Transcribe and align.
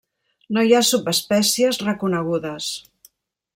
No 0.55 0.63
hi 0.67 0.73
ha 0.77 0.79
subespècies 0.87 1.81
reconegudes. 1.89 2.73